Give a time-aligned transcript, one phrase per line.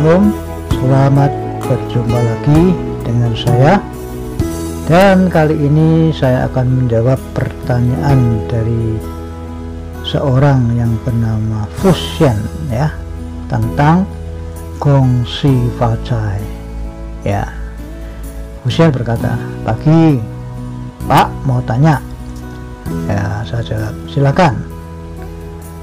[0.00, 0.32] Shalom,
[0.80, 1.28] selamat
[1.60, 2.72] berjumpa lagi
[3.04, 3.84] dengan saya.
[4.88, 8.96] Dan kali ini saya akan menjawab pertanyaan dari
[10.00, 12.40] seorang yang bernama Fusian
[12.72, 12.88] ya
[13.52, 14.08] tentang
[14.80, 16.40] Gongsi Fajai.
[17.20, 17.44] Ya
[18.64, 19.36] Fusian berkata
[19.68, 20.16] pagi
[21.04, 22.00] Pak mau tanya.
[23.04, 24.69] Ya saya jawab silakan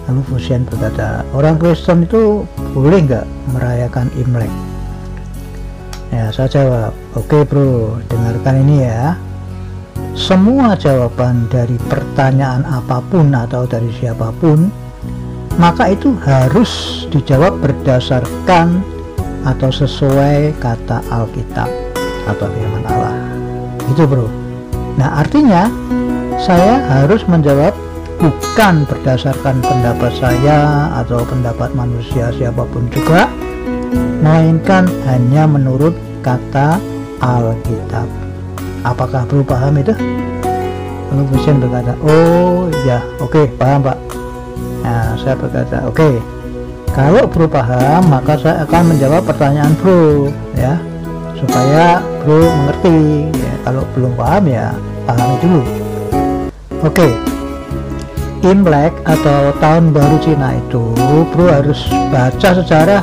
[0.08, 4.50] lalu Fusian berkata orang Kristen itu boleh nggak merayakan Imlek?
[6.16, 9.20] Ya saya jawab oke okay, bro dengarkan ini ya.
[10.18, 14.66] Semua jawaban dari pertanyaan apa pun atau dari siapa pun
[15.58, 18.82] maka itu harus dijawab berdasarkan
[19.46, 21.70] atau sesuai kata Alkitab
[22.30, 23.18] atau firman Allah.
[23.90, 24.30] Itu bro.
[24.98, 25.70] Nah artinya
[26.38, 27.74] saya harus menjawab
[28.18, 33.30] bukan berdasarkan pendapat saya atau pendapat manusia siapa pun juga
[34.26, 35.94] melainkan hanya menurut
[36.26, 36.82] kata
[37.22, 38.10] Alkitab
[38.82, 39.94] apakah perlu paham itu
[41.14, 43.98] lalu Fusian berkata oh ya oke okay, paham pak
[44.82, 46.14] nah saya berkata oke okay.
[46.98, 50.74] kalau bro paham maka saya akan menjawab pertanyaan bro ya
[51.38, 54.66] supaya bro mengerti ya kalau belum paham ya
[55.06, 55.62] pahami dulu
[56.82, 57.37] oke okay.
[58.46, 60.94] Imlek atau tahun baru Cina itu
[61.34, 63.02] bro harus baca sejarah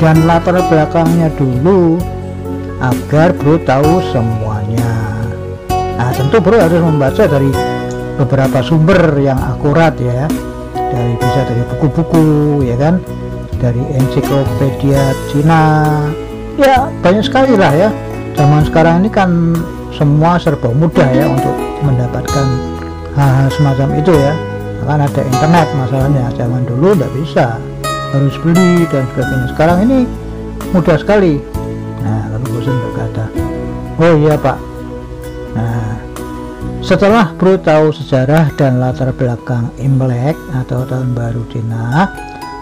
[0.00, 2.00] dan latar belakangnya dulu
[2.80, 4.88] agar bro tahu semuanya.
[6.00, 7.52] Nah tentu bro harus membaca dari
[8.16, 10.24] beberapa sumber yang akurat ya.
[10.72, 12.24] Dari bisa dari buku-buku
[12.64, 13.04] ya kan?
[13.60, 15.62] Dari ensiklopedia Cina.
[16.56, 17.88] Ya banyak sekali lah ya.
[18.32, 19.52] Zaman sekarang ini kan
[19.92, 21.52] semua serba mudah ya untuk
[21.84, 22.46] mendapatkan
[23.12, 24.32] hal-hal semacam itu ya
[24.90, 26.26] kan ada internet masalahnya.
[26.34, 27.46] Zaman dulu tidak bisa
[28.10, 29.46] harus beli dan sebagainya.
[29.54, 29.98] Sekarang ini
[30.74, 31.38] mudah sekali.
[32.02, 33.24] Nah lalu bosan berkata
[34.02, 34.58] oh iya pak.
[35.54, 35.94] Nah
[36.82, 42.10] setelah bro tahu sejarah dan latar belakang Imlek atau tahun baru Cina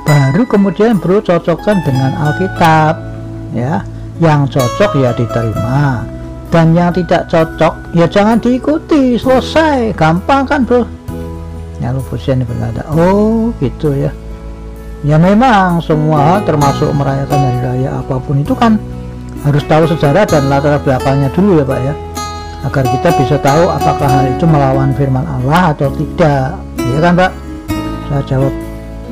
[0.04, 2.94] baru kemudian bro cocokkan dengan Alkitab
[3.56, 3.80] ya.
[4.18, 6.02] Yang cocok ya diterima
[6.50, 9.14] dan yang tidak cocok ya jangan diikuti.
[9.14, 10.97] Selesai gampang kan bro
[11.78, 14.10] lalu Fusian berkata oh gitu ya.
[15.06, 18.82] Ya memang semua termasuk merayakan hari raya apa pun itu kan
[19.46, 21.94] harus tahu sejarah dan latar belakangnya dulu ya Pak ya.
[22.66, 26.58] Agar kita bisa tahu apakah hal itu melawan firman Allah atau tidak.
[26.82, 27.30] Ya kan Pak?
[28.10, 28.54] Saya jawab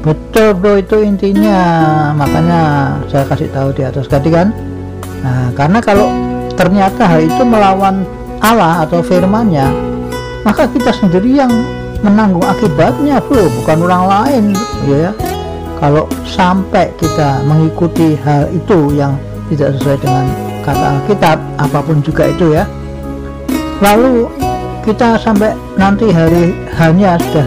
[0.03, 1.61] betul bro itu intinya.
[2.19, 2.61] Makanya
[3.07, 4.51] saya kasih tahu di atas tadi kan.
[5.23, 6.11] Nah karena kalau
[6.59, 8.03] ternyata hal itu melawan
[8.43, 9.97] Allah atau firmannya
[10.47, 11.51] maka kita sendiri yang
[12.01, 13.49] menanggung akibatnya bro.
[13.63, 14.45] Bukan orang lain
[14.89, 15.13] ya
[15.77, 19.17] kalau sampai kita mengikuti hal itu yang
[19.53, 20.25] tidak sesuai dengan
[20.65, 22.65] kata Alkitab apa pun juga itu ya.
[23.85, 24.27] Lalu
[24.83, 27.47] kita sampai nanti hari hanya sudah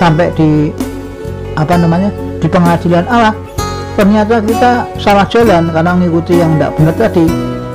[0.00, 0.72] sampai di
[1.54, 3.04] apa namanya di pengadilan.
[3.06, 3.36] Allah
[3.94, 7.26] ternyata kita salah jalan karena mengikuti yang tidak benar tadi.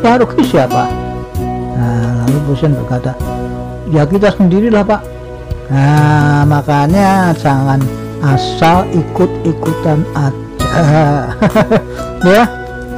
[0.06, 0.88] Ya rugi siapa?
[1.78, 3.12] Nah lalu Busen berkata
[3.92, 5.02] ya kita sendirilah pak
[5.68, 7.84] nah makanya jangan
[8.24, 10.46] asal ikut-ikutan aja.
[12.28, 12.44] Ya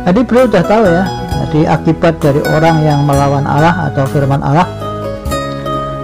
[0.07, 1.03] jadi beliau sudah tahu ya
[1.46, 4.66] jadi akibat dari orang yang melawan Allah atau firman Allah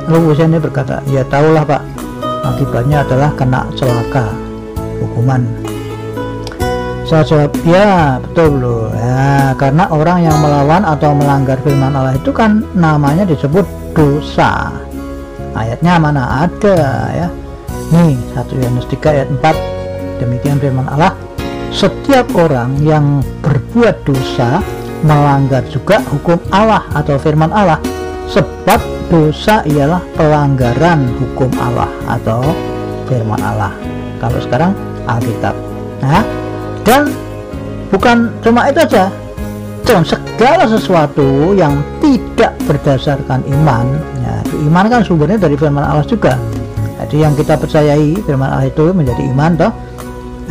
[0.06, 1.82] lalu ini berkata ya tahulah pak
[2.46, 4.30] akibatnya adalah kena celaka
[5.02, 5.42] hukuman.
[7.06, 12.34] Saya jawab ya betul loh ya karena orang yang melawan atau melanggar firman Allah itu
[12.34, 14.74] kan namanya disebut dosa
[15.56, 16.78] ayatnya mana ada
[17.16, 17.28] ya.
[17.96, 21.16] Nih 1 Yohanes 3 ayat 4 demikian firman Allah.
[21.76, 24.64] Setiap orang yang berbuat dosa
[25.04, 27.80] melanggar juga hukum Allah atau firman Allah.
[28.32, 28.80] Sebab
[29.12, 32.42] dosa ialah pelanggaran hukum Allah atau
[33.06, 33.72] firman Allah.
[34.18, 34.72] Kalau sekarang
[35.06, 35.54] Alkitab.
[36.02, 36.24] Nah
[36.86, 37.12] dan
[37.92, 39.12] bukan cuma itu aja.
[39.86, 40.02] Dan
[40.36, 43.88] segala sesuatu yang tidak berdasarkan iman
[44.20, 44.36] ya
[44.68, 46.36] iman kan sumbernya dari firman Allah juga.
[47.00, 49.72] Jadi yang kita percayai firman Allah itu menjadi iman toh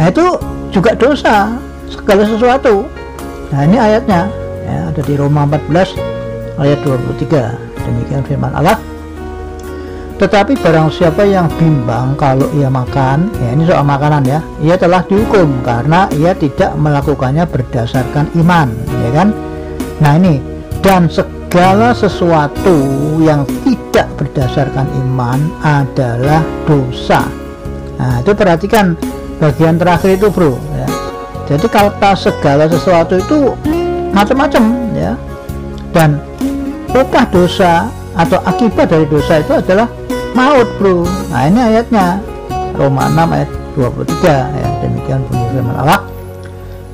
[0.01, 0.25] nah itu
[0.73, 1.61] juga dosa
[1.93, 2.89] segala sesuatu.
[3.53, 4.33] Nah ini ayatnya
[4.65, 6.01] ya, ada di Roma 14
[6.65, 8.81] ayat 23 demikian firman Allah.
[10.17, 15.05] Tetapi barang siapa yang bimbang kalau ia makan ya ini soal makanan ya ia telah
[15.05, 18.73] dihukum karena ia tidak melakukannya berdasarkan iman
[19.05, 19.29] ya kan
[20.03, 20.41] nah ini.
[20.85, 22.77] Dan segala sesuatu
[23.25, 27.25] yang tidak berdasarkan iman adalah dosa.
[27.97, 28.99] Nah itu perhatikan
[29.39, 30.89] bagian terakhir itu bro ya.
[31.51, 33.57] jadi kata segala sesuatu itu
[34.13, 34.63] macam-macam
[34.93, 35.13] ya.
[35.95, 36.21] Dan
[36.93, 39.89] upah dosa atau akibat dari dosa itu adalah
[40.37, 41.07] maut bro.
[41.33, 42.21] Nah ini ayatnya.
[42.75, 44.69] Roma 6 ayat 23 ya.
[44.83, 46.14] Demikian bunyi firman Allah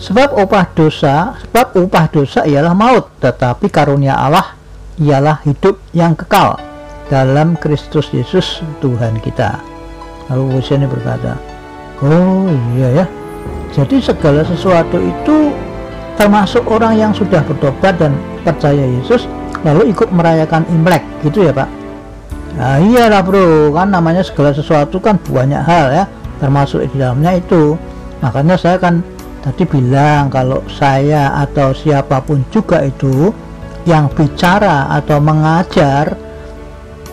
[0.00, 4.56] sebab upah dosa sebab upah dosa ialah maut tetapi karunia Allah
[4.96, 6.56] ialah hidup yang kekal
[7.12, 9.60] dalam Kristus Yesus Tuhan kita.
[10.32, 11.36] Lalu ini berkata
[12.00, 12.48] oh
[12.80, 13.06] iya ya.
[13.70, 15.52] Jadi segala sesuatu itu
[16.18, 19.28] termasuk orang yang sudah bertobat dan percaya Yesus
[19.62, 21.68] lalu ikut merayakan Imlek gitu ya Pak.
[22.56, 23.70] Nah iyalah bro.
[23.76, 26.04] Kan namanya segala sesuatu kan banyak hal ya
[26.40, 27.76] termasuk di dalamnya itu.
[28.24, 29.04] Makanya saya kan
[29.40, 33.32] tadi bilang kalau saya atau siapa pun juga itu
[33.88, 36.12] yang bicara atau mengajar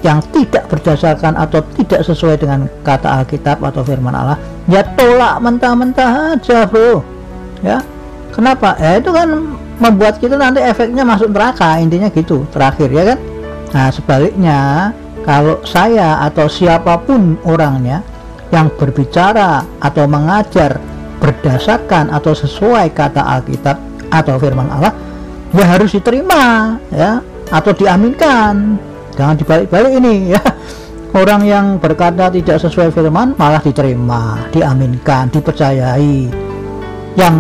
[0.05, 4.37] yang tidak berdasarkan atau tidak sesuai dengan kata Alkitab atau firman Allah
[4.69, 7.01] ya tolak mentah-mentah aja bro
[7.63, 7.81] ya.
[8.37, 8.77] Kenapa?
[8.77, 13.19] Ya itu kan membuat kita nanti efeknya masuk neraka intinya gitu terakhir ya kan?
[13.73, 14.59] Nah sebaliknya
[15.25, 18.05] kalau saya atau siapa pun orangnya
[18.53, 20.77] yang berbicara atau mengajar
[21.17, 23.77] berdasarkan atau sesuai kata Alkitab
[24.13, 24.93] atau firman Allah
[25.51, 27.19] ya harus diterima ya
[27.51, 28.77] atau diaminkan.
[29.17, 30.41] Jangan dibalik-balik ini ya.
[31.15, 36.29] Orang yang berkata tidak sesuai firman malah diterima diaminkan dipercayai.
[37.17, 37.35] Yang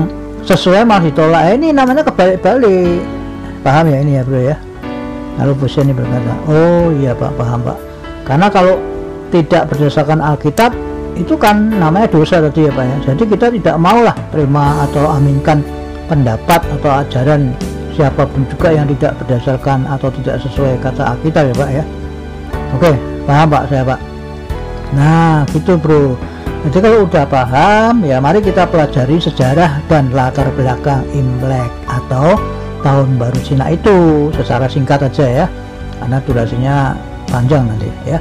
[0.47, 1.53] sesuai malah ditolak.
[1.53, 3.03] Eh, ini namanya kebalik-balik.
[3.61, 4.57] Paham ya ini ya bro ya?
[5.37, 7.77] Lalu bos ini berkata oh iya pak paham pak.
[8.25, 8.81] Karena kalau
[9.29, 10.71] tidak berdasarkan Alkitab
[11.17, 12.97] itu kan namanya dosa tadi ya pak ya.
[13.13, 15.65] Jadi kita tidak maulah terima atau aminkan
[16.07, 17.51] pendapat atau ajaran
[17.97, 21.83] siapa pun juga yang tidak berdasarkan atau tidak sesuai kata Alkitab ya pak ya.
[22.77, 22.91] Oke
[23.25, 23.99] paham pak saya pak?
[24.93, 26.13] Nah gitu bro.
[26.67, 32.37] Jadi kalau udah paham ya mari kita pelajari sejarah dan latar belakang Imlek atau
[32.85, 35.45] tahun baru Cina itu secara singkat aja ya
[35.97, 36.75] karena durasinya
[37.29, 38.19] panjang nanti ya.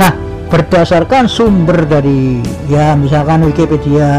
[0.00, 4.10] Nah berdasarkan sumber dari ya misalkan Wikipedia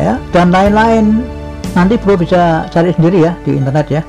[0.00, 1.22] ya dan lain-lain.
[1.76, 4.02] Nanti bro bisa cari sendiri ya di internet ya.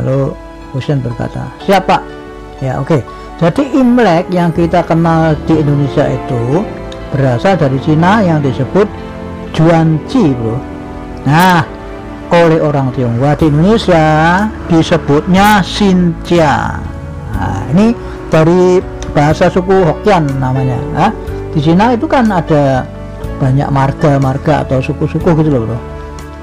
[0.00, 0.32] Lalu
[0.72, 2.00] Husen berkata siapa
[2.64, 2.96] ya oke.
[2.96, 3.00] Okay.
[3.36, 6.64] jadi Imlek yang kita kenal di Indonesia itu
[7.12, 8.86] berasal dari Cina yang disebut
[9.50, 10.56] Juanji bro
[11.26, 11.66] nah
[12.30, 14.06] oleh orang Tionghoa di Indonesia
[14.70, 16.78] disebutnya Xinjia.
[17.34, 17.90] Nah ini
[18.30, 18.78] dari
[19.10, 21.10] bahasa suku Hokkien namanya nah,
[21.50, 22.86] di Cina itu kan ada
[23.40, 25.78] banyak marga-marga atau suku-suku gitu loh bro.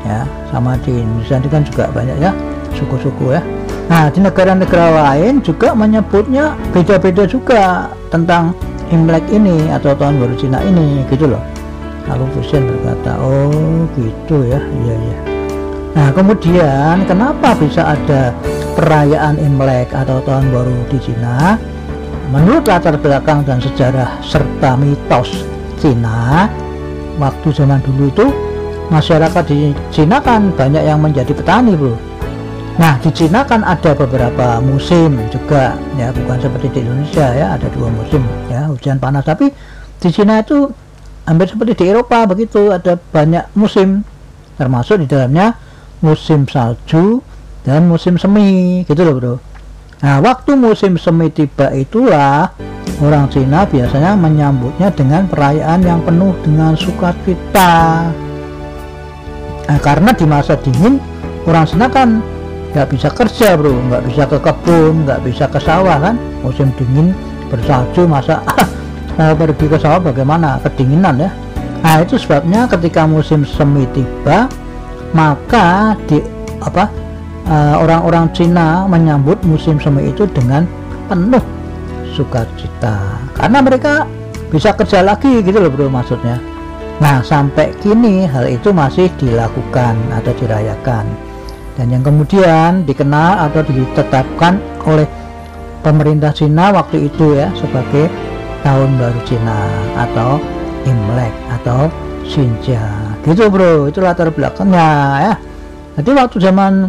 [0.04, 2.32] Ya sama di Indonesia itu kan juga banyak ya
[2.74, 3.42] suku-suku ya.
[3.88, 8.52] Nah di negara-negara lain juga menyebutnya beda-beda juga tentang
[8.88, 11.44] Imlek ini atau tahun baru Cina ini gitu loh.
[12.08, 15.18] Lalu Fusion berkata oh gitu ya iya iya.
[15.96, 18.32] Nah kemudian kenapa bisa ada
[18.76, 21.56] perayaan Imlek atau tahun baru di Cina
[22.32, 25.48] menurut latar belakang dan sejarah serta mitos
[25.78, 26.50] Cina
[27.22, 28.26] waktu zaman dulu itu
[28.92, 31.96] masyarakat di Cina kan banyak yang menjadi petani bro
[32.78, 37.66] Nah di Cina kan ada beberapa musim juga ya bukan seperti di Indonesia ya ada
[37.74, 38.22] dua musim
[38.54, 39.26] ya hujan panas.
[39.26, 39.50] Tapi
[39.98, 40.70] di Cina itu
[41.26, 44.06] hampir seperti di Eropa begitu ada banyak musim
[44.62, 45.58] termasuk di dalamnya
[46.06, 47.26] musim salju
[47.66, 49.34] dan musim semi gitu loh bro
[49.98, 52.54] Nah waktu musim semi tiba itulah
[53.02, 58.06] orang Cina biasanya menyambutnya dengan perayaan yang penuh dengan sukacita.
[59.68, 61.02] Nah, karena di masa dingin
[61.50, 62.22] orang Cina kan
[62.78, 63.74] nggak bisa kerja bro.
[63.74, 66.16] Nggak bisa ke kebun nggak bisa ke sawah kan?
[66.46, 67.18] Musim dingin
[67.50, 68.46] bersalju masa
[69.18, 70.62] mau pergi ke sawah bagaimana?
[70.62, 71.30] Kedinginan ya.
[71.82, 74.46] Nah itu sebabnya ketika musim semi tiba
[75.16, 76.20] maka di
[76.62, 77.07] apa
[77.52, 80.68] orang-orang uh, Cina menyambut musim semi itu dengan
[81.08, 81.44] penuh
[82.12, 83.24] sukacita.
[83.32, 84.04] Karena mereka
[84.52, 86.40] bisa kerja lagi gitu loh bro maksudnya.
[86.98, 91.06] Nah sampai kini hal itu masih dilakukan atau dirayakan.
[91.78, 95.06] Dan yang kemudian dikenal atau ditetapkan oleh
[95.86, 98.10] pemerintah Cina waktu itu ya sebagai
[98.66, 99.60] tahun baru Cina
[99.96, 100.42] atau
[100.84, 101.88] Imlek atau
[102.28, 104.90] Xinjia gitu bro itu latar belakangnya
[105.22, 105.34] ya.
[106.02, 106.88] Jadi waktu zaman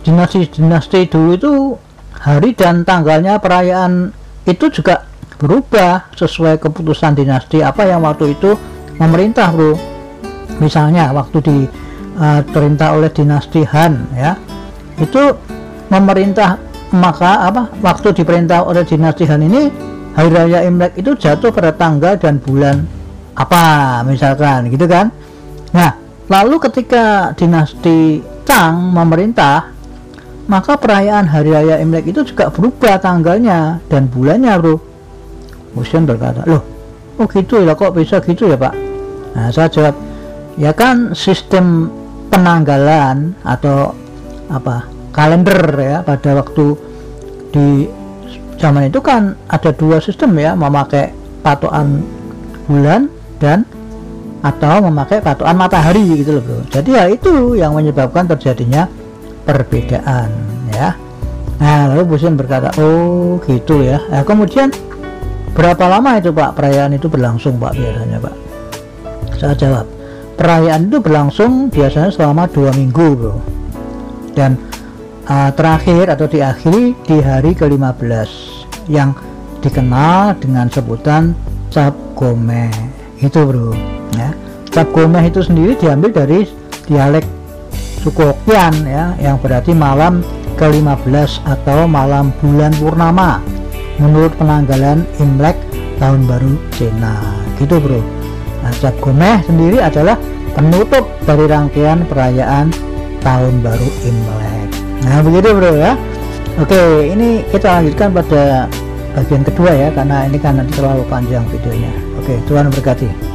[0.00, 1.52] dinasti-dinasti dulu itu
[2.20, 4.12] hari dan tanggalnya perayaan
[4.48, 5.04] itu juga
[5.40, 7.64] berubah sesuai keputusan dinasti.
[7.64, 8.52] Apa yang waktu itu
[9.00, 9.76] memerintah bro?
[10.60, 11.56] Misalnya waktu di
[12.20, 14.36] uh, oleh dinasti Han ya.
[15.00, 15.32] Itu
[15.88, 16.60] memerintah
[16.92, 19.72] maka apa waktu diperintah oleh dinasti Han ini
[20.12, 22.84] hari raya Imlek itu jatuh pada tanggal dan bulan
[23.32, 25.08] apa misalkan gitu kan?
[25.72, 25.96] Nah
[26.28, 29.79] lalu ketika dinasti Tang memerintah
[30.50, 34.76] maka perayaan hari raya Imlek itu juga berubah tanggalnya dan bulannya bro.
[35.78, 36.80] Husain berkata loh
[37.20, 38.74] oh gitu ya kok bisa gitu ya pak?
[39.36, 39.94] Nah saya jawab
[40.56, 41.92] ya kan sistem
[42.32, 43.92] penanggalan atau
[44.50, 46.74] apa kalender ya pada waktu
[47.54, 47.86] di
[48.56, 51.12] zaman itu kan ada dua sistem ya memakai
[51.44, 52.02] patokan
[52.66, 53.06] bulan
[53.38, 53.62] dan
[54.40, 56.58] atau memakai patokan matahari gitu loh bro.
[56.72, 58.88] Jadi ya itu yang menyebabkan terjadinya
[59.50, 60.30] perbedaan
[60.70, 60.94] ya.
[61.58, 63.98] Nah lalu Busin berkata oh gitu ya.
[64.06, 64.70] Nah, kemudian
[65.50, 68.34] berapa lama itu pak perayaan itu berlangsung pak biasanya pak?
[69.34, 69.86] Saya jawab
[70.38, 73.34] perayaan itu berlangsung biasanya selama dua minggu bro
[74.38, 74.54] dan
[75.26, 78.30] uh, terakhir atau diakhiri di hari ke-15
[78.86, 79.12] yang
[79.60, 81.34] dikenal dengan sebutan
[81.74, 82.70] cap gome
[83.18, 83.74] itu bro
[84.14, 84.30] ya.
[84.70, 86.46] Cap gome itu sendiri diambil dari
[86.86, 87.39] dialek
[88.00, 90.24] suku Hokkien ya yang berarti malam
[90.56, 93.40] ke-15 atau malam bulan purnama.
[94.00, 95.56] Menurut penanggalan Imlek
[96.00, 97.16] tahun baru Cina.
[97.60, 98.00] Gitu bro.
[98.64, 100.16] Nah Cap Gomeh sendiri adalah
[100.56, 102.72] penutup dari rangkaian perayaan
[103.20, 104.68] tahun baru Imlek.
[105.04, 105.92] Nah begitu bro ya.
[106.60, 108.68] Oke ini kita lanjutkan pada
[109.16, 111.92] bagian kedua ya karena ini kan nanti terlalu panjang videonya.
[112.20, 113.29] Oke Tuhan berkati